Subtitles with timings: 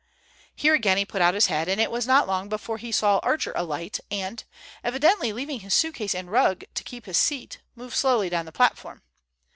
[0.55, 3.19] Here again he put out his head, and it was not long before he saw
[3.19, 4.43] Archer alight and,
[4.83, 9.03] evidently leaving his suitcase and rug to keep his seat, move slowly down the platform.